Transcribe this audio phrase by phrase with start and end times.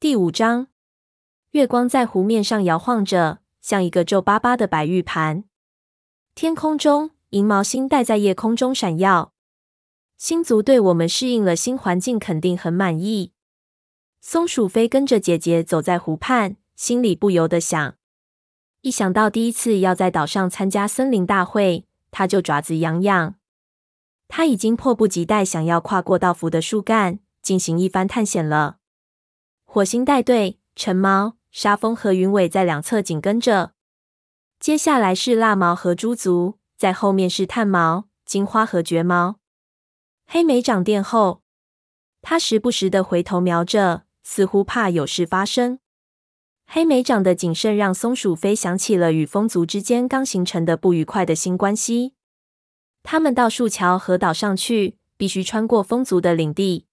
[0.00, 0.68] 第五章，
[1.50, 5.44] 月光在湖面上摇晃着，像一个皱巴巴的白玉盘。
[6.34, 9.34] 天空中，银毛星带在夜空中闪耀。
[10.16, 13.32] 星族对我们适应了新环境，肯定很满意。
[14.22, 17.96] 松鼠飞跟着姐姐走在湖畔，心里不由得想：
[18.80, 23.34] 一想到第一次要在岛上参加森林大会，他就爪子痒痒。
[24.28, 28.78] 他已经迫不及待想要跨过倒伏的树干，进行一番探险了。
[29.72, 33.74] 火星带队，橙毛、沙风和云尾在两侧紧跟着。
[34.58, 39.36] 接下来是蜡毛和猪族，在后面是炭毛、金花和绝毛。
[40.26, 41.42] 黑莓长殿后，
[42.20, 45.78] 他时不时的回头瞄着，似乎怕有事发生。
[46.66, 52.14] 黑莓长的谨慎让松鼠飞想起了与风族之间刚形成的不愉快的新关系。
[53.04, 56.88] 他们到树桥和岛上去，必须穿过风族的领地。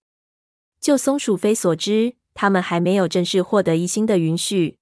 [0.80, 2.18] 就松鼠飞所知。
[2.40, 4.78] 他们还没有正式获得一星的允许。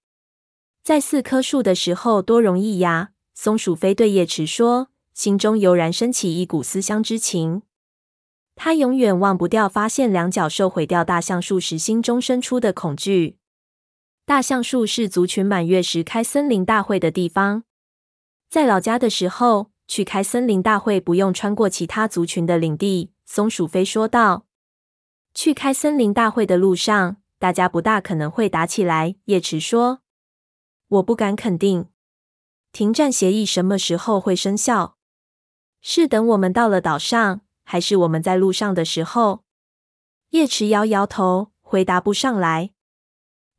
[0.84, 3.12] 在四棵树的时候多容易呀！
[3.34, 7.62] 松鼠飞对叶池说，心中油然升起一股思乡之情。
[8.55, 13.38] 他永远忘不掉发现两角兽毁掉大橡树时心中生出的恐惧。
[14.26, 17.63] 大橡树是族群满月时开森林大会的地方。
[18.49, 23.12] 在老家的时候，去开森林大会不用穿过其他族群的领地。
[23.26, 24.46] 松鼠飞说道
[25.34, 30.00] ：“去开森林大会的路上。”大家不大可能会打起来，叶池说
[30.88, 31.90] ：“我不敢肯定，
[32.72, 34.98] 停战协议什么时候会生效？
[35.82, 39.44] 是等我们到了岛上，还是我们在路上的时候？”
[40.32, 42.72] 叶池摇摇头，回答不上来。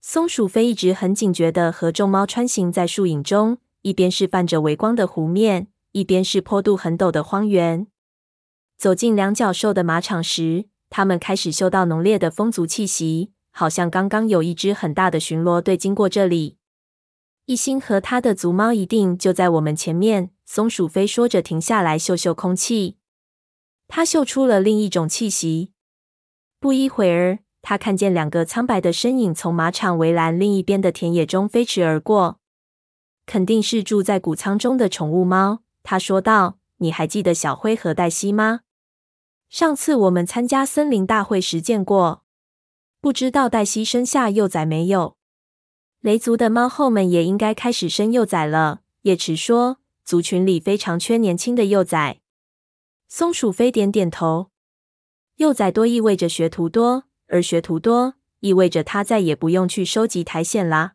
[0.01, 7.87] 松鼠飞一直很警觉地和众猫穿行在树影中，一边是泛着微光的湖面，一边是坡度很陡的荒原。
[8.77, 13.33] 走进两角兽的马场时，他们开始嗅到浓烈的风族气息。
[13.59, 16.59] 好像刚刚有一只很大的巡逻队经过这里，
[17.47, 20.31] 一心和他的族猫一定就在我们前面。
[20.45, 22.99] 松鼠飞说着，停下来嗅嗅空气。
[23.89, 25.73] 他嗅出了另一种气息。
[26.61, 32.39] 不一会儿，他看见两个苍白的身影从马场围栏另一边的田野中飞驰而过，
[33.25, 35.63] 肯定是住在谷仓中的宠物猫。
[35.83, 38.61] 他说道：“你还记得小灰和黛西吗？
[39.49, 42.25] 上次我们参加森林大会时见过。”
[43.01, 45.17] 不知道黛西生下幼崽没有？
[46.01, 48.83] 雷族的猫后们也应该开始生幼崽了。
[49.03, 52.21] 叶池说：“族群里非常缺年轻的幼崽。”
[53.09, 54.51] 松鼠飞点点头。
[55.37, 60.95] 幼崽多意味着学徒多，而学徒多意味着他再也不用去收集苔藓啦。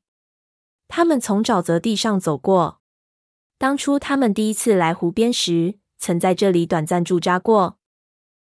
[0.88, 2.82] 他们从沼泽地上走过。
[3.58, 7.78] 当初他们第一次来湖边时，曾在这里短暂驻扎过。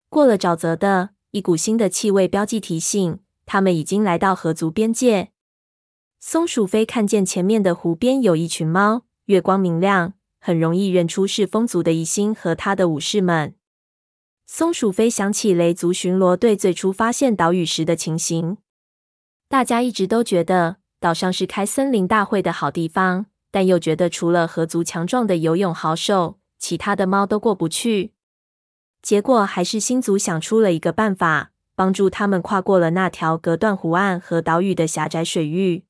[0.08, 3.20] 过了沼泽的一股新的气味标记提醒。
[3.46, 5.30] 他们已经来到河族边界。
[6.18, 13.54] 松鼠飞看见前面的湖边有一群猫，月光明亮，很容易认出是风族的一星和他的武士们。
[14.46, 18.58] 松鼠飞想起雷族巡逻队最初发现岛屿时的情形。
[19.48, 28.12] 大家一直都觉得岛上是开森林大会的好地方，但又觉得除了河族强壮的游泳好手，其他的猫都过不去。
[29.02, 31.52] 结果还是星族想出了一个办法。
[31.76, 35.84] 帮助他们跨过了那条隔断湖岸和岛屿的狭窄水域，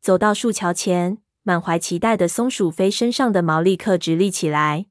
[0.00, 4.86] 走到树桥前，满怀期待的松鼠飞身上的毛立刻直立起来。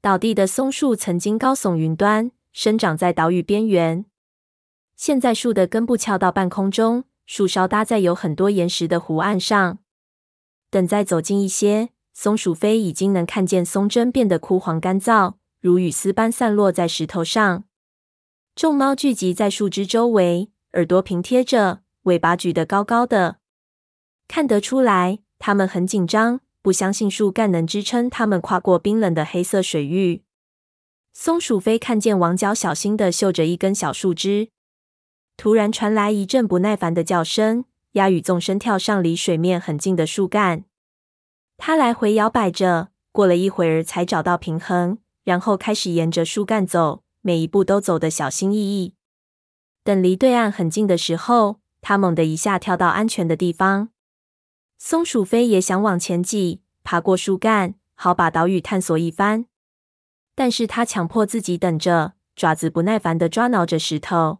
[0.00, 4.06] 倒地的松树曾经高耸云端，生长在岛屿边缘，
[4.96, 9.78] 现在树的根部翘到半空中，树梢搭在有很多岩石的湖岸上。
[10.70, 17.64] 等再走近一些，松鼠飞已经能看见松针变得枯黄干燥，如雨丝般散落在石头上。
[18.60, 23.38] 众猫聚集在树枝周围，耳朵平贴着，尾巴举得高高的。
[24.28, 30.24] 看得出来，它们很紧张，不相信树干能支撑它们跨过冰冷的黑色水域。
[31.14, 34.50] 松鼠飞看见王角小心的嗅着一根小树枝，
[35.38, 40.66] 突然传来一阵不耐烦的叫声，鸭与纵身跳上离水面很近的树干。
[41.56, 47.02] 它来回摇摆着，过了一会儿才找到平衡，然后开始沿着树干走。
[47.22, 48.94] 每一步都走得小心翼翼。
[49.82, 53.88] 等离对岸很近的时候，他猛地一下跳到安全的地方。
[54.78, 59.46] 松鼠飞也想往前挤，爬过树干，好把岛屿探索一番。
[60.34, 64.38] 但是他强迫自己等着，爪子不耐烦地抓挠着石头。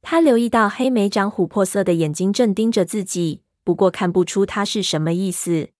[0.00, 5.70] 他留意到黑莓长琥珀色的眼睛正盯着自己，不过看不出他是什么意思。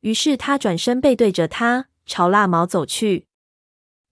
[0.00, 3.26] 于是他转身背对着他，朝蜡毛走去。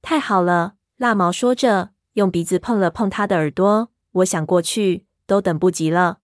[0.01, 0.75] 太好了。
[1.03, 3.91] 蜡毛说着，用鼻子碰了碰他的耳朵。
[4.13, 6.21] 我想过去，都等不及了。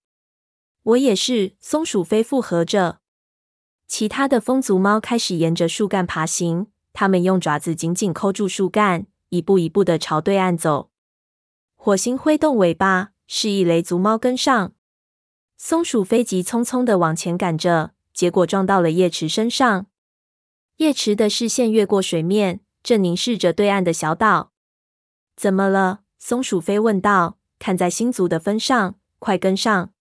[0.85, 1.57] 我也是。
[1.59, 3.01] 松鼠飞附和着。
[3.89, 10.93] 其他的风族猫开始沿着树干爬行，它们用爪子紧紧扣住树干，一步一步的朝对岸走。
[11.75, 14.75] 火星挥动尾巴，示意雷族猫跟上。
[15.57, 19.87] 松鼠飞急匆匆的往前赶着，结果撞到了叶池身上。
[20.77, 24.53] 叶池的视线越过水面，正凝视着对岸的小岛。
[25.39, 26.01] 怎么了？
[26.19, 27.39] 松鼠飞问道。
[27.61, 29.93] 看在星族的分上，快跟上！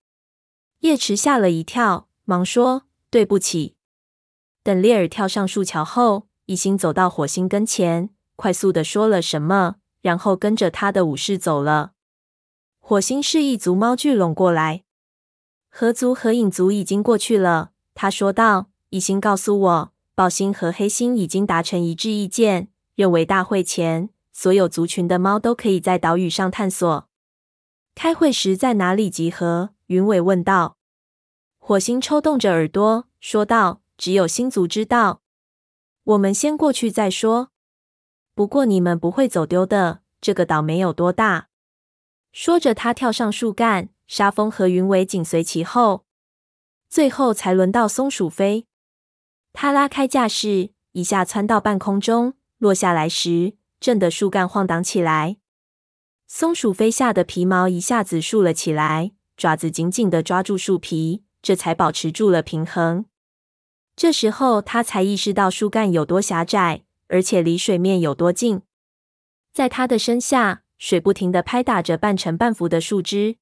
[0.79, 3.75] 叶池吓了一跳，忙说：“对不起。”
[4.63, 11.93] 等列尔跳上树桥后，一心走到火星跟前，快速的说了什么，然后跟着他的武士走了。
[12.79, 14.83] 火星示意族猫聚拢过来。
[15.69, 27.09] 河族和影族已经过去了，他说道：“一心告诉我，豹星和黑星已经达成一致意见，认为大会前所有族群的猫都可以在岛屿上探索。
[27.95, 30.77] 开会时在哪里集合？”云尾问道。
[31.57, 35.23] 火星抽动着耳朵说道：“只有星族知道，
[36.03, 37.49] 我们先过去再说。
[38.35, 41.47] 不过你们不会走丢的，这个岛没有多大。”
[42.31, 43.89] 说着，他跳上树干。
[44.05, 46.05] 沙风和云尾紧随其后，
[46.87, 48.67] 最后才轮到松鼠飞。
[49.51, 55.37] 他拉开架势，一下窜到半空中，落下来时，震得树干晃荡起来。
[56.27, 63.05] 松鼠飞吓得皮毛一下子竖了起来，爪子紧紧地抓住树皮，这才保持住了平衡。
[63.95, 68.61] 这时候，他才意识到树干有多狭窄，而且离水面有多近。
[69.53, 73.37] 在他的身下，水不停地拍打着半沉半浮的树枝。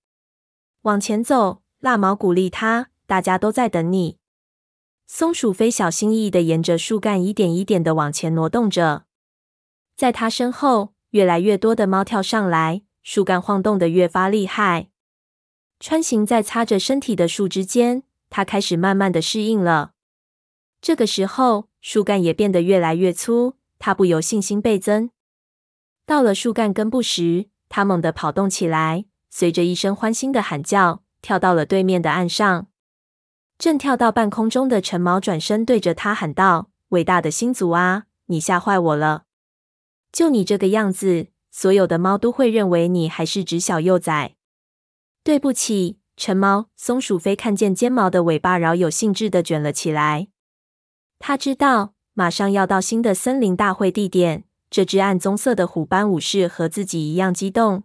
[0.83, 2.89] 往前走，蜡毛鼓励他。
[3.07, 4.17] 大家都在等你。
[5.05, 9.05] 松鼠飞小心翼翼地沿着树干一点一点地往前挪动着。
[9.95, 14.89] 在他身后，越来越多的猫跳上来，树干晃动的越发厉害。
[15.79, 19.91] 穿行在擦着身体的树枝间，他开始慢慢的适应了。
[20.81, 25.09] 这个时候，树干也变得越来越粗，他不由信心倍增。
[26.05, 29.05] 到了树干根部时，他猛地跑动起来。
[29.29, 32.67] 随着一声欢欣的喊叫，跳到了对面的岸上。
[33.57, 39.24] 正跳到半空中的陈毛转身对着他喊道：“伟大的星族啊，你吓坏我了！
[40.15, 44.37] 就你这个样子，所有的猫都会认为你还是只小幼崽。”
[45.25, 46.69] 对不起，橙猫。
[46.77, 50.29] 松鼠飞看见尖毛的尾巴饶有兴致地卷了起来。
[51.19, 57.83] 他知道马上要到新的森林大会地点，这只暗棕色的虎斑武士和自己一样激动。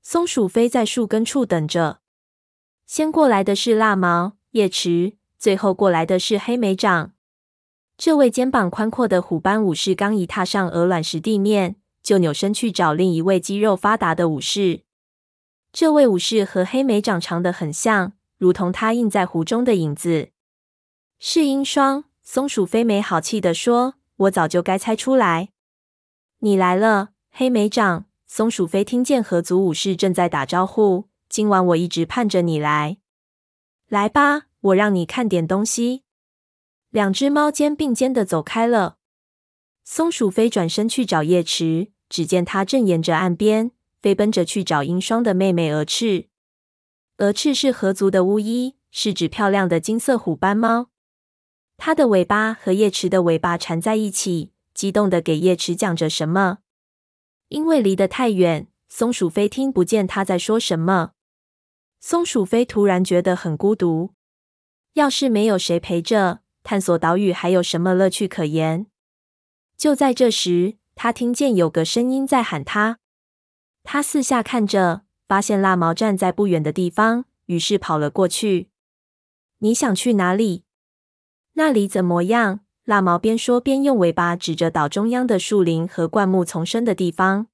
[0.00, 2.02] 松鼠飞在树根处等着。
[2.86, 7.14] 先过来的是蜡毛、叶池，最后过来的是黑莓掌。
[8.04, 14.80] 这位肩膀宽阔的虎斑武士刚一踏上鹅卵石地面，就扭身去找另一位肌肉发达的武士。
[15.72, 20.30] 这位武士和黑莓长长得很像，如同他映在湖中的影子。
[21.20, 22.02] 是鹰双。
[22.24, 23.94] 松鼠飞没好气地说
[24.26, 25.50] ：“我早就该猜出来，
[26.40, 31.04] 你来了，黑莓掌。”松鼠飞听见河族武士正在打招呼。
[31.28, 32.96] 今晚我一直盼着你来。
[33.88, 36.01] 来吧，我让你看点东西。
[36.92, 38.98] 两只猫肩并肩的走开了。
[39.82, 43.72] 松鼠飞转身去找叶池，只见他正沿着岸边
[44.02, 46.28] 飞奔着去找鹰双的妹妹蛾翅。
[47.16, 50.90] 蛾翅是河族的巫医，是指漂亮的金色虎斑猫。
[51.78, 56.58] 它的尾巴和叶池的尾巴缠在一起，激动的给叶池讲着什么。
[57.48, 61.12] 因为离得太远，松鼠飞听不见他在说什么。
[62.00, 64.10] 松鼠飞突然觉得很孤独。
[64.92, 68.86] 要是没有谁陪着，探索岛屿还有什么乐趣可言？
[69.76, 72.98] 就在这时，他听见有个声音在喊他。
[73.82, 78.68] 他四下看着，发现蜡毛站在不远的地方，于是跑了过去。
[79.58, 80.64] 你想去哪里？
[81.54, 82.60] 那里怎么样？
[82.84, 87.46] 蜡毛边说边用尾巴指着岛中央的树林和灌木丛生的地方。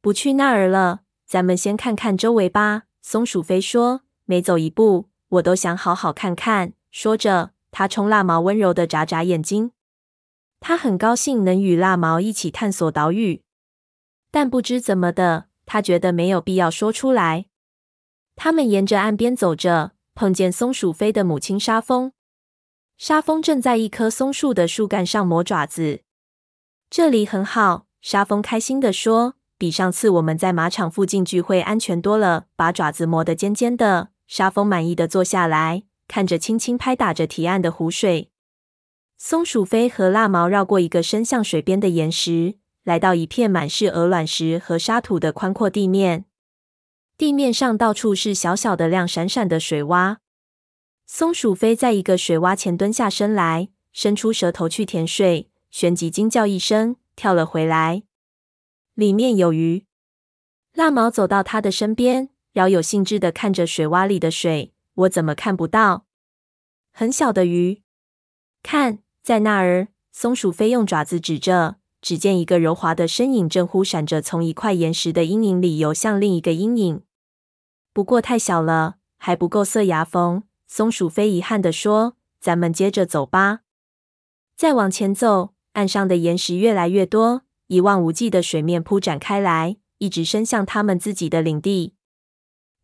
[0.00, 2.84] 不去那儿了，咱们先看看周围吧。
[3.02, 9.70] 松鼠飞说：“每走一步，我都想好好看看。”说着，他冲蜡毛温柔的眨眨眼睛。
[10.58, 13.44] 他很高兴能与蜡毛一起探索岛屿，
[14.32, 17.46] 但不知怎么的，他觉得没有必要说出来。
[18.34, 22.10] 他们沿着岸边走着，碰见松鼠飞的母亲沙风。
[22.96, 26.00] 沙风正在一棵松树的树干上磨爪子。
[26.90, 38.30] 这里很好，沙风开心地说：“比上次我们在马场附近聚会安全多了。”把爪子磨得尖尖的，沙风满意的坐下来，看着轻轻拍打着堤岸的湖水。
[39.18, 46.24] 松鼠飞和蜡毛绕过一个伸向水边的岩石，来到一片满是鹅卵石和沙土的宽阔地面。
[47.16, 50.18] 地面上到处是小小的、亮闪闪的水洼。
[51.04, 58.04] 松鼠飞在一个水洼前蹲下身来，伸出舌头去舔水，旋即惊叫一声，跳了回来。
[58.94, 59.84] 里面有鱼。
[60.74, 64.72] 蜡毛走到他的身边，饶有兴致地看着水洼里的水。
[64.98, 66.06] 我怎么看不到？
[66.92, 67.82] 很小的鱼，
[68.62, 69.88] 看，在那儿。
[70.10, 77.02] 松鼠飞用爪子指着，只见一个柔滑的身影正忽闪着从一块岩石的阴影里游向另一个阴影。
[77.92, 80.42] 不过太小了，还不够塞牙缝。
[80.66, 83.60] 松鼠飞遗憾地说：“咱们接着走吧。”
[84.58, 91.94] 再往前走，岸上的岩石越来越多，一望无际的水面铺展开来，一直伸向他们自己的领地。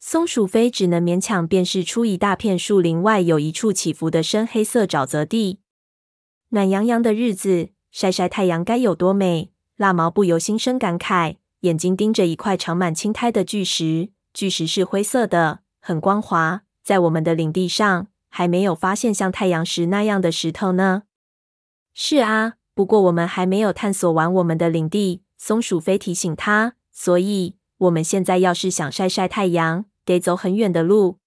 [0.06, 5.60] 松鼠飞只能勉强辨识出一大片树林外有一处起伏的深黑色沼泽地。
[6.50, 9.50] 暖洋洋的日子，晒晒太阳该有多美！
[9.78, 14.10] 蜡毛不由心生感慨，眼睛盯着一块长满青苔的巨石。
[14.34, 16.64] 巨石是灰色的，很光滑。
[16.82, 21.04] 在我们的领地上，还没有发现像太阳石那样的石头呢。
[21.94, 25.22] 是啊，不过我们还没有探索完我们的领地。
[25.38, 31.18] 松鼠飞提醒他，所以我们现在要是想晒晒太阳，得走很远的路。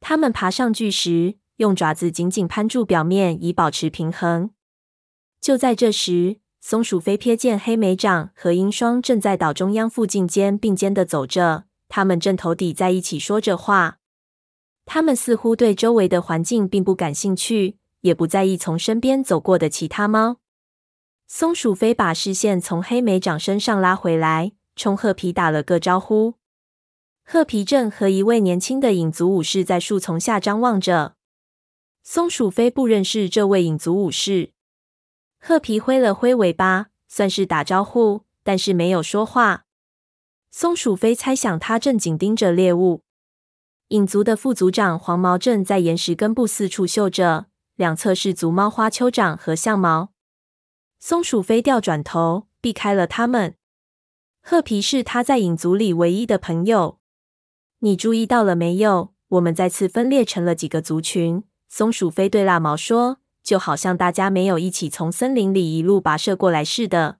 [0.00, 1.38] 他们爬上巨石。
[1.58, 4.50] 用爪子紧紧攀住表面，以保持平衡。
[5.40, 13.98] 就在这时，松鼠飞瞥见黑莓长和鹰双正在岛中央附近肩并肩的走着，他们正头抵在一起说着话。
[14.86, 20.36] 他们似乎对周围的环境并不感兴趣，也不在意从身边走过的其他猫。
[21.26, 26.37] 松鼠飞把视线从黑莓长身上拉回来，冲褐皮打了个招呼。
[27.30, 31.14] 褐皮正和一位年轻的影族武士在树丛下张望着。
[32.02, 34.52] 松鼠飞不认识这位影族武士，
[35.38, 39.66] 褐皮挥了挥尾巴，算是打招呼，但是没有说话。
[40.50, 43.02] 松鼠飞猜想他正紧盯着猎物。
[43.88, 50.14] 影族的副族长黄毛正在岩石根部四处嗅着，两侧是族猫花丘长和象毛。
[50.98, 53.56] 松鼠飞调转头，避开了他们。
[54.40, 56.96] 褐皮是他在影族里唯一的朋友。
[57.80, 59.14] 你注意到了没有？
[59.28, 61.44] 我们再次分裂成了几个族群。
[61.68, 67.18] 松鼠飞对蜡毛说：“就好像大家没有一起从森林里一路跋涉过来似的。”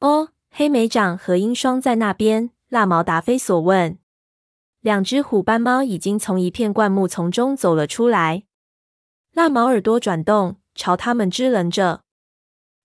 [0.00, 2.50] 哦，黑莓长和鹰双在那边。
[2.68, 3.98] 蜡毛答非所问。
[4.80, 8.44] 两只虎斑猫已经从一片灌木丛中走了出来。
[9.32, 12.02] 蜡毛耳朵转动，朝他们支棱着。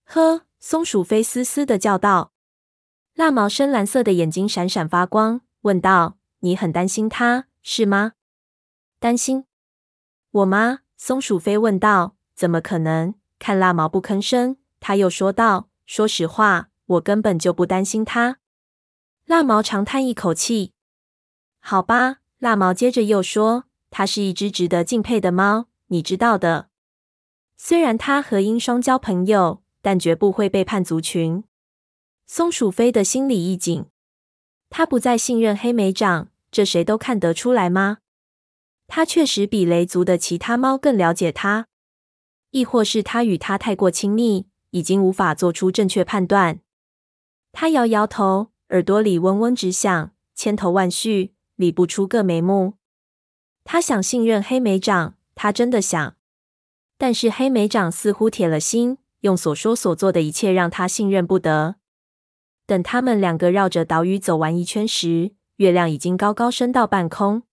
[0.03, 2.33] 呵，松鼠飞嘶嘶的叫道。
[3.13, 8.13] 蜡毛深蓝色的眼睛闪闪发光，问道：“你很担心它，是吗？”
[9.01, 9.45] 担心。
[10.29, 10.81] 我吗？
[10.95, 12.15] 松鼠飞问道。
[12.35, 13.15] 怎么可能？
[13.39, 18.39] 看蜡毛不吭声，他又说道：“说实话，我根本就不担心它。”
[19.25, 20.73] 蜡毛长叹一口气。
[21.59, 26.69] 好吧，蜡毛接着又说：“它是一只值得敬佩的猫，你知道的。
[27.57, 31.43] 虽然它和鹰双交朋友，但绝不会背叛族群。”
[32.27, 33.85] 松鼠飞的心里一紧，
[34.69, 37.97] 他不再信任黑莓长，这谁都看得出来吗？
[38.87, 41.67] 他确实比雷族的其他猫更了解他，
[42.51, 46.61] 亦或是他与他太过亲密，已经无法做出正确判断。
[47.51, 52.75] 他摇摇头，耳朵里嗡嗡直响，千头万绪，理不出个眉目。
[53.65, 56.15] 他想信任黑莓长，他真的想，
[56.97, 61.75] 但是黑莓长似乎铁了心，用所说所做的一切让他信任不得。
[62.65, 67.43] 等他们两个绕着岛屿走完一圈时，月亮已经高高升到半空。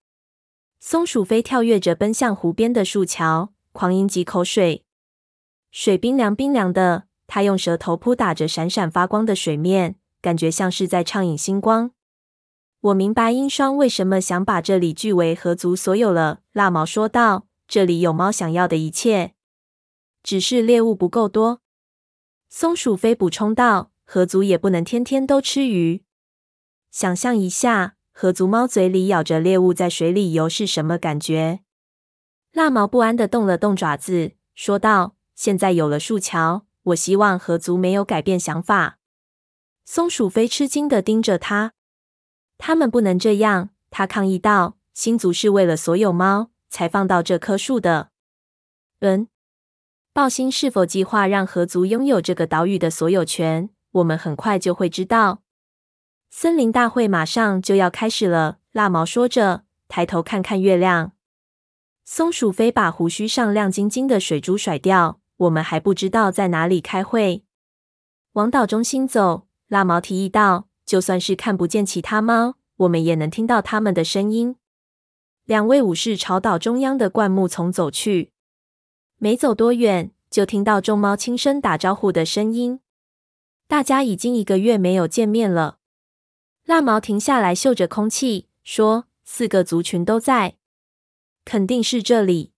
[0.81, 4.85] 松鼠飞跳跃着奔向湖边的树桥，狂饮几口水。
[5.71, 11.93] 水冰凉冰凉的，它用舌头扑打着闪闪发光的水面，感觉像是在畅饮星光。
[12.81, 17.47] 我明白鹰双为什么想把这里据为合族所有了，蜡毛说道。
[17.69, 19.33] 这里有猫想要的一切，
[20.23, 21.63] 只是猎物不够多。
[22.51, 26.05] 松鼠飞补充道：“合族也不能天天都吃鱼。
[26.93, 31.61] 想象一下。”河族猫嘴里咬着猎物在水里游是什么感觉？
[32.53, 38.99] 蜡毛不安地动了动爪子，说道：“现在有了树桥，我希望河族没有改变想法。”
[39.87, 41.73] 松鼠飞吃惊地盯着他，
[42.59, 43.71] 他们不能这样。
[43.91, 48.11] 他抗议道：“新族是为了所有猫才放到这棵树的。”
[49.01, 49.27] 嗯，
[50.13, 53.71] 暴星是否计划让合族拥有这个岛屿的所有权？
[53.93, 55.42] 我们很快就会知道。
[56.35, 61.13] 森林大会马上就要开始了，蜡毛说着，抬头看看月亮。
[62.07, 65.21] 松鼠飞把胡须上亮晶晶的水珠甩掉。
[65.37, 67.45] 我们还不知道在哪里开会。
[68.33, 74.57] 往岛中心走，蜡毛提议道：“就算是看不见其他猫，我们也能听到他们的声音。
[75.45, 78.33] 两位武士朝岛中央的灌木丛走去，
[79.19, 82.81] 没走多远，就听到众猫轻声打招呼的声音。
[83.69, 85.77] 大家已经一个月没有见面了。
[86.65, 90.57] 蜡毛停下来，嗅着空气，说：“四个族群都在，
[91.45, 92.53] 肯定是这里。”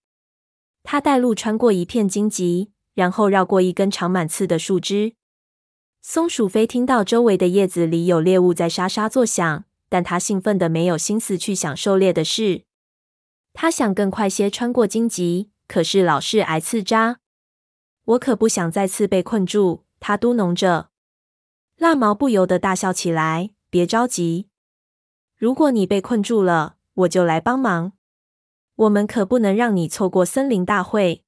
[0.85, 5.15] 他带路穿过一片荆棘，然后绕过一根长满刺的树枝。
[6.03, 12.65] 松鼠飞听到周围的叶子里有猎物在沙沙作响，但他兴奋的没有心思去想狩猎的事。
[13.55, 17.21] 他想更快些穿过荆棘，可是老是挨刺扎。
[18.05, 20.91] 我可不想再次被困住，他嘟哝着。
[21.79, 23.54] 蜡毛不由得大笑起来。
[23.75, 24.47] 别着急，
[25.37, 27.95] 如果你被困住了，我就来帮忙。
[28.77, 31.25] 我们可不能让你错过森林大会。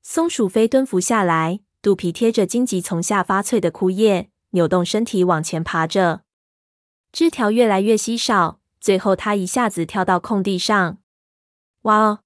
[0.00, 6.22] 松鼠飞蹲伏下来，肚皮贴着荆棘丛下发脆的枯叶，扭动身体往前爬着。
[7.10, 10.98] 枝条越来越稀少，最后它一下子跳到空地上。
[11.82, 12.20] 哇哦！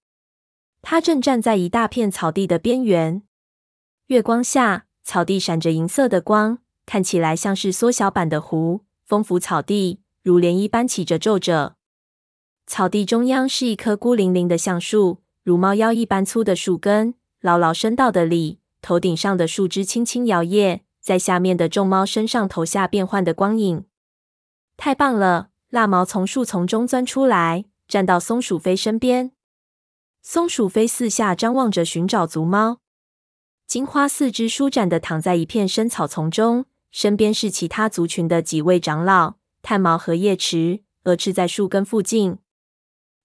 [0.82, 3.23] 它正站在一大片草地的边缘，
[4.09, 8.85] 月光下，草地闪着银色的光，看起来像是缩小版的湖。
[9.11, 11.75] 丰富草地如涟漪般起着皱褶，
[12.69, 23.85] 草地中央是一棵孤零零的橡树，如猫腰一般粗的树根牢牢伸到的里，头顶上的树枝轻轻摇曳，在下面的众猫身上投下变幻的光影。
[24.76, 25.49] 太棒了！
[25.71, 29.33] 蜡毛从树丛中钻出来，站到松鼠飞身边。
[30.23, 32.79] 松鼠飞四下张望着寻找族猫，
[33.67, 36.67] 金花四肢舒展的躺在一片深草丛中。
[36.90, 42.38] 身边是其他族群的几位长老，炭毛和叶池鹅翅在树根附近。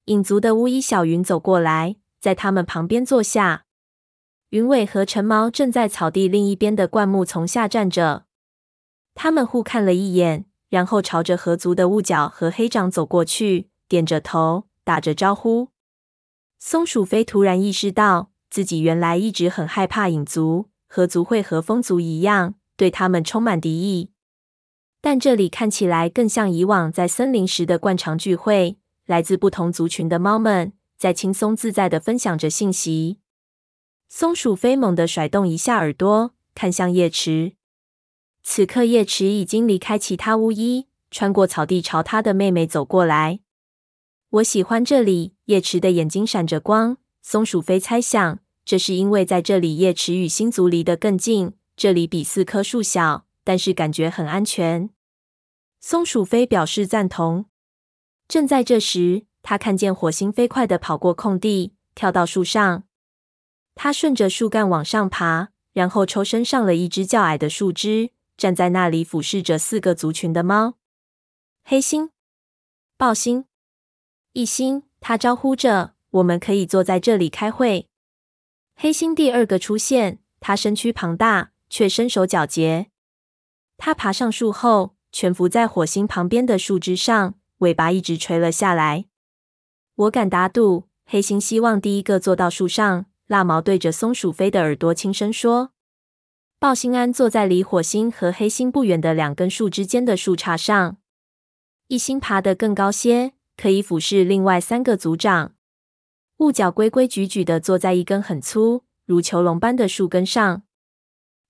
[0.06, 3.66] 影族的巫医小云走过来，在他们旁边坐下。
[4.50, 8.26] 云尾和橙毛正在草地另一边的灌木丛下站着。
[9.16, 15.70] 他们互看了一眼，然后朝着河族的雾角和黑掌走过去，点着头，打着招呼。
[16.60, 22.56] 松鼠飞突然意识到，自己原来一直很害怕影族，河族会和风族一样。
[22.78, 24.12] 对他们充满敌意，
[25.02, 28.78] 但这里看起来更像以往在森林时的惯常聚会。
[29.06, 33.20] 来自不同族群的猫们在轻松自在地分享着信息。
[34.10, 37.54] 松鼠飞猛地甩动一下耳朵，看向叶池。
[38.42, 43.42] 此刻，叶池已经离开其他巫医，穿过草地，朝他的妹妹走过来。
[44.30, 45.36] 我喜欢这里。
[45.46, 46.98] 叶池的眼睛闪着光。
[47.22, 51.54] 松鼠飞猜想，这是因为在这里，叶池与星族离得更近。
[51.78, 54.90] 这里比四棵树小，但是感觉很安全。
[55.80, 57.46] 松鼠飞表示赞同。
[58.28, 62.84] 正在这时，他看见火星飞快地跑过空地，跳到树上。
[63.76, 70.78] 他顺着树干往上爬，然后抽身上了一只较矮的树枝，站在那里俯视着四个族群的猫：
[71.64, 72.10] 黑星、
[72.98, 73.46] 豹星、
[74.32, 74.84] 异星。
[75.02, 77.90] 他招呼着：“我们可以坐在这里开会。”
[78.76, 81.52] 黑星第二个出现，他身躯庞大。
[81.70, 82.88] 却身手矫捷。
[83.78, 89.06] 他爬上树后，蜷伏在火星旁边的树枝上，尾巴一直垂了下来。
[89.96, 93.06] 我敢打赌，黑心希望第一个坐到树上。
[93.28, 95.72] 蜡毛对着松鼠飞的耳朵轻声说
[96.60, 100.98] ：“鲍星安坐在离火星和黑星不远的两根树枝间的树杈上。
[101.88, 105.56] 异星爬得更高些，可以俯视另外三个族长。
[106.38, 110.62] 雾角规规矩矩地坐在一根很粗如囚笼般的树根上。”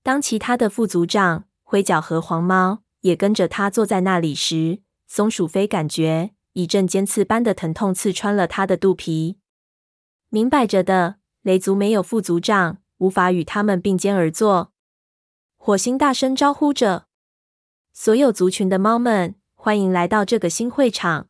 [0.05, 9.39] 当其他的副族长灰脚和黄猫也跟着他坐在那里时，松鼠飞感觉一阵尖刺般的疼痛刺穿了他的肚皮。
[10.29, 14.71] 明摆着的，雷族没有副族长，无法与他们并肩而坐。
[15.57, 17.07] 火星大声招呼着
[17.91, 21.29] 所有族群的猫们：“欢迎来到这个新会场。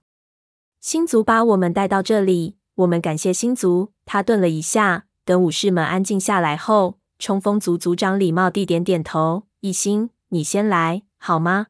[0.82, 7.00] 星族把我们带到这里，我们感谢星族。”他顿了一下，等武士们安静下来后。
[7.18, 11.68] 冲锋族族长礼貌地点点头，一星，你先来好吗？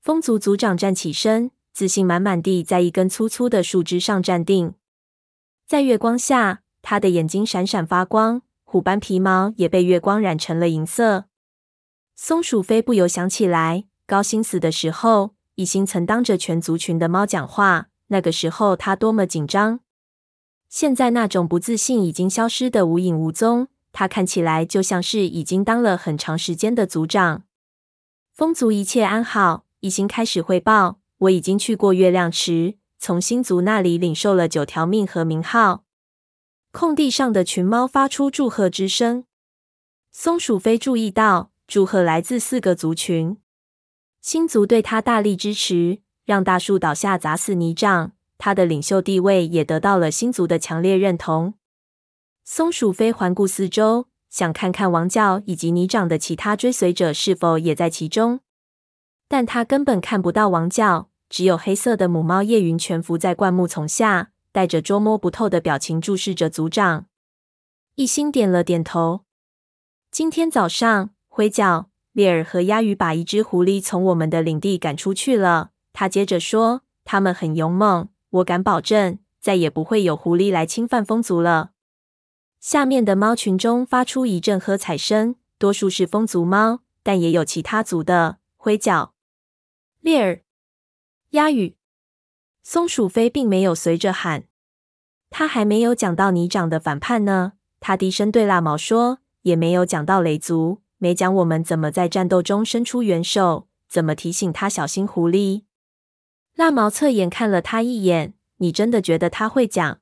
[0.00, 4.74] 风族族长站起身，自信满满地在一根粗粗的树枝上站定。
[5.66, 11.24] 在月光下，他的眼睛闪闪发光，虎斑皮毛也被月光染成了银色。
[12.14, 19.80] 松鼠飞不由想起来，高星死的时候，一心曾当着全族群的猫讲话，那个时候他多么紧张。
[20.68, 23.68] 现在那种不自信已经消失的无影无踪。
[23.92, 27.44] 他看起来就像是已经当了很长时间的族长。
[28.32, 31.00] 风族一切安好，已经开始汇报。
[31.18, 35.84] 我已经去过月亮池，从星族那里领受了九条命和名号。
[36.72, 39.24] 空地上的群猫发出祝贺之声。
[40.10, 43.36] 松鼠飞注意到，祝贺来自四个族群。
[44.22, 48.12] 星族对他大力支持，让大树倒下砸死泥掌。
[48.38, 51.54] 他的领袖地位也得到了星族的强烈认同。
[52.52, 58.40] 松鼠飞环顾四周，想看看王教以及泥掌的其他追随者是否也在其中，
[59.28, 67.06] 但他根本看不到王教，只有黑色的母猫叶云蜷伏在灌木丛下，带着捉摸不透的表情注视着族长。
[67.94, 69.20] 一心点了点头。
[70.10, 75.70] 今天早上，灰角、猎尔和鸭鱼把一只狐狸从我们的领地赶出去了。
[75.92, 81.70] 他接着说：“他们很勇猛。”我敢保证，再也不会有狐狸来侵犯风族了。
[82.60, 88.36] 下面的猫群中发出一阵喝彩声，多数是风族猫，但也有其他族的。
[88.56, 89.14] 灰角、
[90.00, 90.42] 猎耳、
[91.30, 91.76] 鸭羽、
[92.62, 94.44] 松鼠飞并没有随着喊。
[95.30, 97.54] 他还没有讲到泥掌的反叛呢。
[97.80, 105.62] 他低声对蜡毛说：“也没有讲到雷族，没讲我们怎么在战斗中伸出援手，怎么提醒他小心狐狸。”
[106.54, 110.00] 蜡毛侧眼看了他一眼：“你真的觉得他会讲？”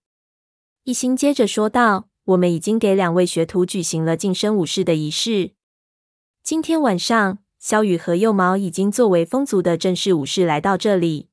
[0.82, 5.52] 一心接着说道：“我们已经给两位学徒举行了晋升武士的仪式。
[6.42, 11.30] 今天晚上，萧雨和幼毛已经作为风族的正式武士来到这里。”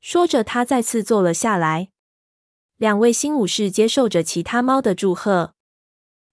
[0.00, 1.88] 说着，他再次坐了下来。
[2.76, 5.54] 两位新武士接受着其他猫的祝贺。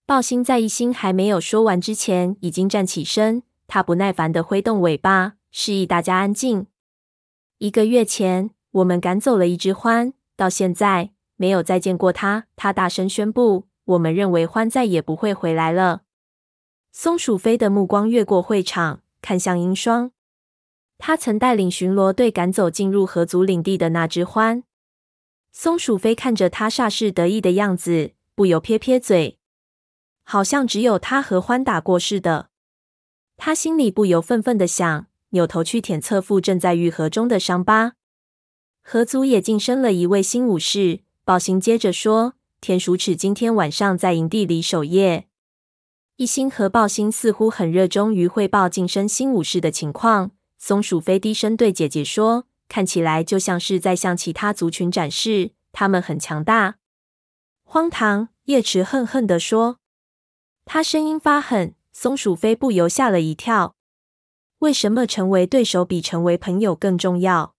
[0.06, 3.42] 豹星在一心还没有说完之前，已经站起身。
[3.66, 6.68] 他不耐烦地挥动尾巴，示意大家安静。
[7.58, 11.12] 一个月前，我们赶走了一只獾，到现在
[11.44, 12.46] 没有再见过他。
[12.56, 16.04] 他大声宣布：“我们认为獾再也不会回来了。”
[16.94, 20.12] 松鼠飞的目光越过会场，看向鹰双。
[20.98, 24.64] 他曾带领巡逻队赶走进入河族领地的那只獾。
[25.52, 29.38] 松鼠飞看着他煞是得意的样子，不由撇撇嘴，
[30.24, 32.48] 好像只有他和獾打过似的。
[33.36, 35.08] 他心里不由愤愤地想。
[35.32, 37.96] 扭头去舔侧腹正在愈合中的伤疤。
[38.84, 41.02] 河族也晋升了一位新武士。
[41.26, 45.30] 宝星接着说：“田鼠齿今天晚上在营地里守夜。”
[46.18, 50.32] 一心和豹星似乎很热衷于汇报晋升新武士的情况。
[50.60, 56.76] 松鼠飞低声对姐姐说：“看起来就像是在向其他族群展示他们很强大。”
[57.64, 58.28] 荒唐！
[58.44, 59.78] 叶池恨恨地说，
[60.66, 61.74] 他声音发狠。
[61.94, 63.76] 松鼠飞不由吓了一跳。
[64.60, 67.56] 为什么成为对手比成为朋友更重要？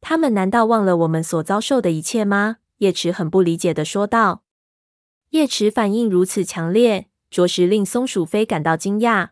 [0.00, 2.56] 他们难道忘了我们所遭受的一切吗？
[2.82, 4.42] 叶池很不理解的说道。
[5.30, 9.30] 叶池反应如此强烈，着实令松鼠飞感到惊讶。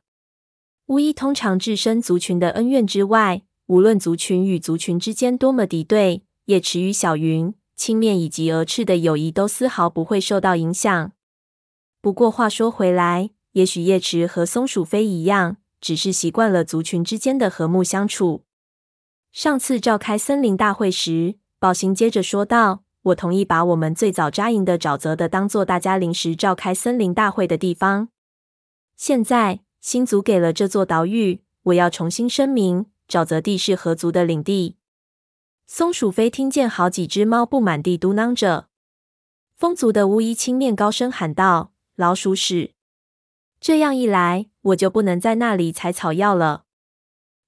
[0.87, 11.13] 巫医通常置身族群的恩怨之外，无论族群与族群之间多么敌对，叶池与小云、青面以及蛾翅的友谊都丝毫不会受到影响。
[12.01, 15.57] 不过话说回来，也许叶池和松鼠飞一样。
[15.81, 18.45] 只是习惯了族群之间的和睦相处。
[19.33, 28.09] 上次召开森林大会时，宝行接着说道：“我同意把我们最早扎营的沼泽的当做大家临时召开森林大会的地方。
[28.95, 34.77] 现在新族给了这座岛屿，我要重新声明，沼泽地是河族的领地。”
[35.67, 38.67] 松鼠飞听见好几只猫不满地嘟囔着。
[39.57, 42.75] 风族的巫医青面高声喊道：“老鼠屎！”
[43.61, 46.65] 这样一来，我就不能在那里采草药了。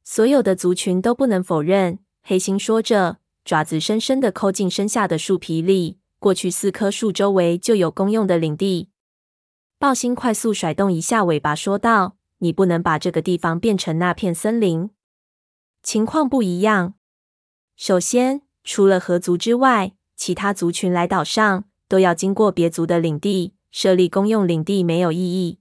[0.05, 1.99] 所有的族群都不能否认。
[2.23, 5.98] 黑心说着，爪子深深地抠进身下的树皮里。
[6.18, 8.90] 过去四棵树周围就有公用的领地。
[9.78, 14.90] 暴星快速甩动一下尾巴，说道：“你不能把这个地方变成那片森林。
[15.83, 16.94] 情况不一样。
[17.76, 23.55] 首先，除了河族之外，其他族群来岛上都要经过别族的领地。
[23.72, 25.59] 设立公用领地没有意义。”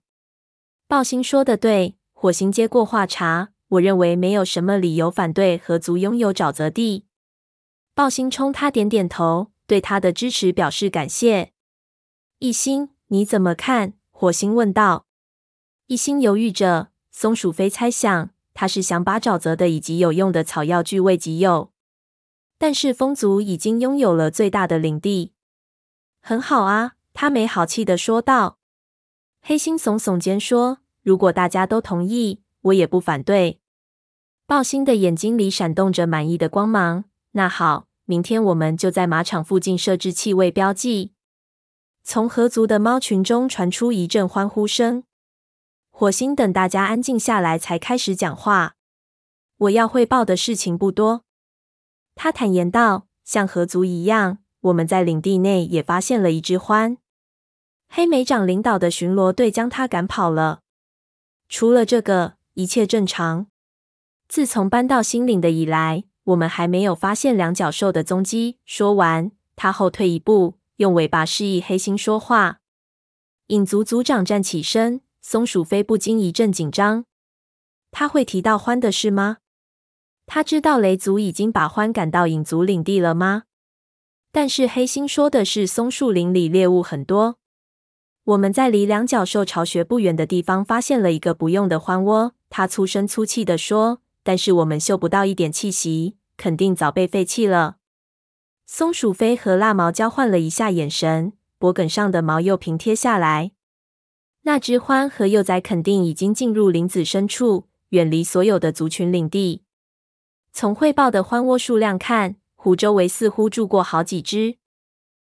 [0.87, 3.53] 暴星说的对，火星接过话茬。
[3.69, 7.05] 我认为没有什么理由反对河族拥有沼泽地。
[8.01, 11.53] 豹星冲他点点头，对他的支持表示感谢。
[12.39, 13.93] 一心，你怎么看？
[14.09, 15.05] 火星问道。
[15.85, 16.89] 一心犹豫着。
[17.11, 21.71] 松鼠飞猜想他是想把沼泽的以及有用的草药据为己有，
[22.57, 25.33] 但是风族已经拥有了最大的领地。
[26.23, 28.57] 很好啊，他没好气地说道。
[29.43, 33.59] 黑猩耸耸肩说：“如果大家都同意，我也不反对。”
[34.47, 37.03] 豹星的眼睛里闪动着满意的光芒。
[37.33, 41.13] 那好，明天我们就在马场附近设置气味标记。
[42.03, 45.05] 从河族的猫群中传出一阵欢呼声。
[45.89, 48.75] 火星等大家安静下来，才开始讲话。
[49.59, 51.23] 我要汇报的事情不多，
[52.13, 56.97] 他坦言道：“像河族一样，我们在领地内也发现了一只獾。”
[57.87, 60.59] 黑莓长领导的巡逻队将他赶跑了。
[61.47, 63.47] 除了这个，一切正常。
[64.27, 72.59] 自从搬到新领的以来，我们还没有发现两脚兽的踪迹。”说完，他后退一步，用尾巴示意黑心说话。
[73.47, 77.05] 影族族长站起身，松鼠飞不禁一阵紧张。
[77.91, 79.37] 他会提到獾的事吗？
[80.25, 83.43] 他知道雷族已经把獾赶到影族领地了吗？
[84.31, 87.37] 但是黑心说的是松树林里猎物很多。
[88.23, 92.33] 我们在离两脚兽巢穴不远的地方发现了一个不用的獾窝。
[92.49, 97.77] 他粗声粗气地说：“但是我们嗅不到一点气息，肯定早被废弃了。”
[98.65, 103.51] 松鼠飞和蜡毛交换了一下眼神，脖梗上的毛又平贴下来。
[104.41, 109.61] 那只獾和幼崽肯定已经进入林子深处，远离所有的族群领地。
[110.51, 114.57] 从汇报的獾窝数量看，湖周围似乎住过好几只。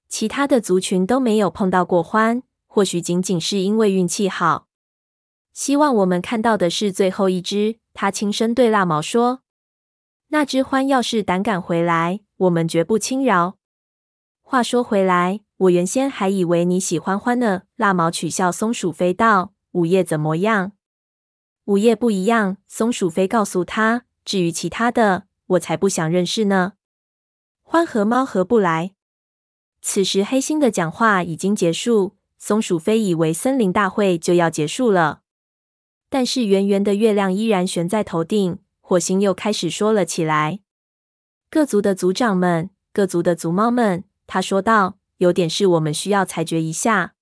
[0.10, 4.68] 其他的族群都没有碰到过獾，或许仅仅是因为运气好。
[5.54, 7.78] 希望我们看到的是最后一只。
[7.94, 9.42] 他轻声对蜡毛说
[10.28, 13.58] ：“那只獾要是胆敢回来，我们绝不轻饶。”
[14.42, 17.64] 话说回来，我原先还以为你喜欢獾呢。
[17.76, 20.74] 蜡毛取笑松鼠飞道：“午夜怎么样？”
[21.66, 22.58] 午夜不一样。
[22.68, 26.74] 松鼠飞告诉他：“至于其他的，我才不想认识呢。
[27.64, 28.94] 獾和猫合不来。”
[29.82, 32.16] 此时黑心的讲话已经结束。
[32.38, 35.22] 松鼠飞以为森林大会就要结束了。
[36.10, 40.60] 但是圆圆的月亮依然悬在头顶，火星又开始说了起来
[41.50, 47.16] ：“各族的族长们，各族的族猫们，他说道，有点事我们需要裁决一下。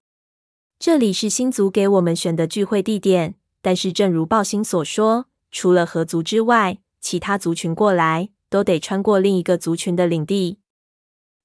[0.77, 10.59] 这里是星族给我们选的聚会地点，但是正如豹星所说，除了河族之外，其他族群过来都得穿过另一个族群的领地。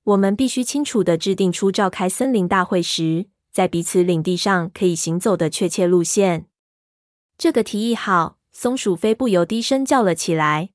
[0.02, 6.46] 我们必须清楚地制定出召开森林大会时，在彼此领地上可以行走的确切路线。”
[7.38, 10.70] 这个提议好，松鼠飞不由低声叫了起来。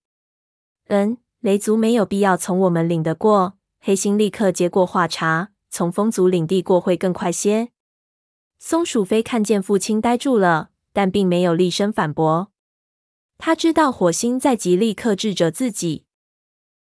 [0.87, 3.57] 嗯，雷族没有必要从我们领得过。
[3.81, 7.71] 黑猩立刻接过话茬，从风族领地过会更快些。
[8.57, 12.53] 松鼠飞看见父亲呆住了，但并没有厉声反驳。
[13.37, 16.05] 他知道火星在极力克制着自己。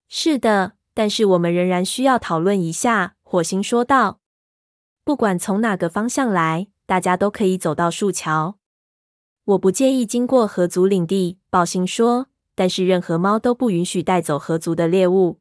[0.09, 3.15] 是的，但是我们仍然需要讨论一下。
[3.23, 4.19] 火星说道。
[5.05, 8.57] 不管从哪个方向来，大家都可以走到树桥。
[9.49, 12.27] 我不介意经过河族领地，豹星说。
[12.53, 15.39] 但是任何猫都不允许带走河族的猎物。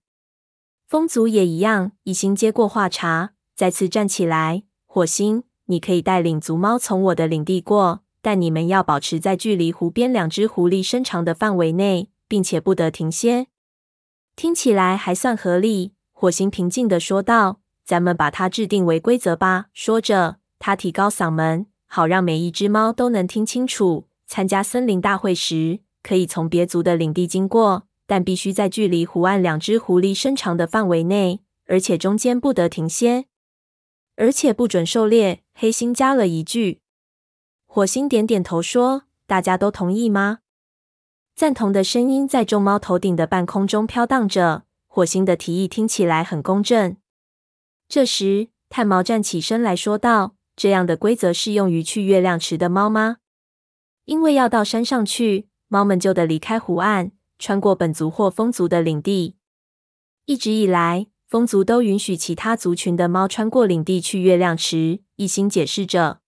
[0.86, 1.92] 风族也一样。
[2.04, 4.62] 一心接过话茬，再次站起来。
[4.86, 13.48] 火星，你可以带领族猫从我的领地过，但你们要保持在距离湖边两只狐狸身长的范围内，并且不得停歇。
[14.36, 15.92] 听起来还算合理。
[16.12, 21.66] 火星平静地说道：“咱们把它制定为规则吧。”说着，他提高嗓门。
[21.88, 24.06] 好让每一只猫都能听清楚。
[24.26, 33.24] 参加森林大会时，可以从别族的领地经过，但必须在距离湖岸两只狐狸身长的范围内，而且中间不得停歇，
[34.16, 35.42] 而且不准狩猎。
[35.54, 36.80] 黑心加了一句。
[37.66, 40.38] 火星点点头说：“大家都同意吗？”
[41.34, 44.64] 赞同的声音在众猫头顶的半空中飘荡着。
[44.86, 46.96] 火星的提议听起来很公正。
[47.88, 50.34] 这时，炭毛站起身来说道。
[50.58, 53.18] 这样的规则适用于去月亮池的猫吗？
[54.06, 59.36] 因为要到山上去，猫们就得离开湖岸，穿过本族或风族的领地。
[60.24, 64.98] 一直以来，风族都允许其他族群的猫穿过领地去月亮池。
[65.14, 66.22] 一星解释着，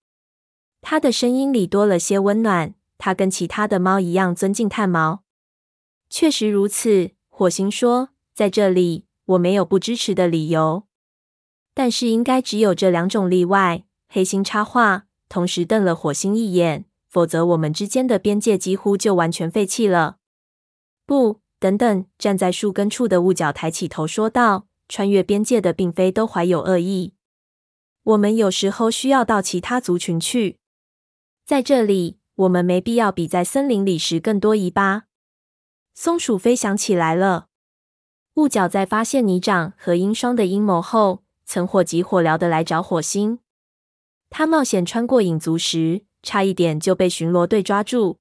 [0.80, 2.74] 他的声音里多了些温暖。
[2.98, 5.24] 他跟其他的猫一样尊敬炭毛。
[6.08, 10.84] 确实如此，火星说，在这里我没有不支持的理由，
[11.74, 13.84] 但是应该只有这两种例外。
[14.12, 16.86] 黑猩插话，同时瞪了火星一眼。
[17.06, 20.18] 否则，我们之间的边界几乎就完全废弃了。
[21.06, 22.06] 不，等等！
[22.18, 27.14] 站在树根处的雾角抬起头说道：“穿越边界的并非都怀有恶意。
[28.04, 30.58] 我们有时候需要到其他族群去。
[31.44, 35.04] 在这里，我们没必要比在森林里时更多疑吧。”
[35.94, 37.48] 松鼠飞翔起来了。
[38.34, 43.40] 雾角在发现泥掌和鹰双的阴谋后，曾火急火燎的来找火星。
[44.30, 48.18] 他冒险穿过影族时，差一点就被巡逻队抓住。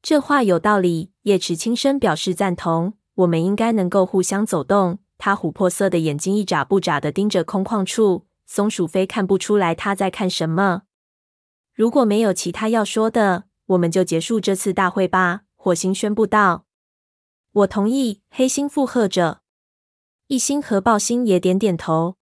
[0.00, 1.10] 这话有道理。
[1.22, 2.94] 叶池轻声表示赞同。
[3.16, 5.00] 我们应该能够互相走动。
[5.18, 8.26] 他琥珀色的眼睛一眨不眨的盯着空旷处。
[8.46, 10.82] 松鼠飞看不出来他在看什么。
[11.74, 15.42] 如果没有其他要说的，我们就结束这次大会吧。
[15.56, 16.66] 火星宣布道。
[17.52, 18.20] 我同意。
[18.30, 19.40] 黑猩附和着。
[20.28, 22.16] 一星和豹星也点点头。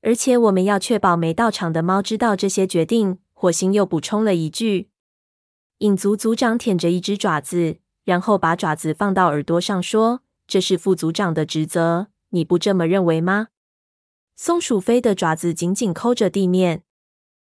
[0.00, 3.18] 而且我们要确保没到场的猫知道这些决定。
[3.40, 4.90] 火星又补充了一句。
[5.78, 13.48] 影族族长舔着一只爪子，然后把爪子放到耳朵上说：“这是副组长的职责，你不这么认为吗？
[14.34, 16.82] 松鼠飞的爪子紧紧抠着地面，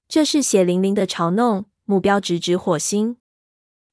[0.09, 3.19] 这是血淋淋的嘲弄，目标直指火星。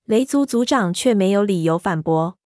[0.05, 2.39] 雷族族长却没有理由反驳。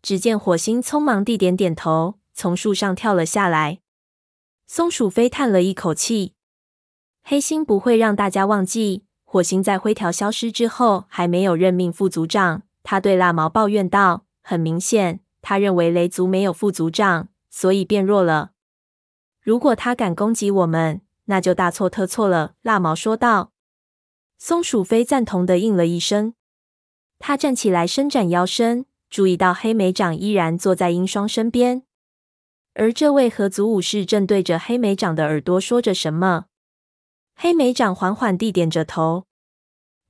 [0.00, 3.80] 只见火星匆忙地点点头，从树上跳了下来。
[4.66, 6.34] 松鼠飞叹了一口气
[7.22, 18.52] ：“黑星不会让大家忘记，火星在灰条消失之后还没有任命副族长。”他对蜡毛抱怨道：“很明显。”他认为雷族没有副族长，所以变弱了。
[19.42, 23.52] 如果他敢攻击我们，那就大错特错了。”蜡毛说道。
[24.38, 26.34] 松鼠飞赞同的应了一声。
[27.18, 31.82] 他站起来，伸展腰身，注意到黑莓长依然坐在鹰双身边，
[32.74, 36.46] 而这位合族武士正对着黑莓长的耳朵说着什么。
[37.36, 39.26] 黑莓长缓缓地点着头，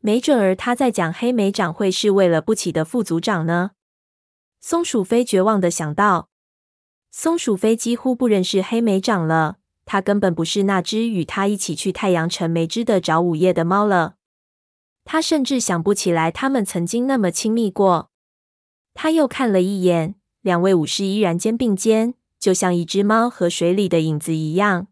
[0.00, 3.72] 没准儿他在讲黑莓长会是为了不起的副组长呢。
[4.60, 6.28] 松鼠飞绝望地想到，
[7.10, 9.56] 松鼠飞几乎不认识黑莓长了。
[9.86, 14.14] 他根本不是那只与他一起去太阳城没枝的找午夜的猫了。
[15.04, 18.10] 他甚至想不起来他们曾经那么亲密过。
[18.94, 24.88] 他又看了一眼，两位武士依然肩并肩，就像一只猫和水里的影子一样。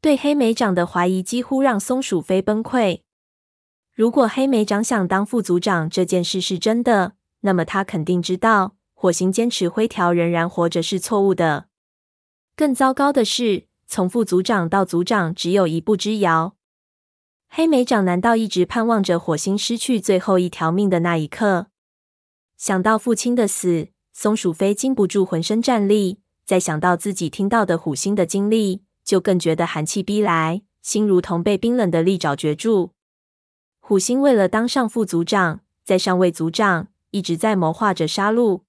[0.00, 3.02] 对黑莓长的怀疑几乎让松鼠飞崩溃。
[3.94, 8.74] 如果黑莓长想当副组长这件事是真的，那么他肯定知道。
[8.94, 11.68] 火星坚持灰条仍然活着是错误的。
[12.56, 16.56] 更糟糕的是，从副组长到组长只有一步之遥。
[17.48, 21.68] 黑莓长难道一直盼望着火星失去最后一条命的那一刻？
[22.56, 26.18] 想到父亲的死，松鼠飞禁不住浑身战栗。
[26.46, 32.92] 再想到自己听到的虎星的经历，就更觉得寒气逼来，心如同被冰冷的利爪攫住。
[33.80, 38.62] 虎星为了当上副族长，在上位族长一直在谋划着杀戮。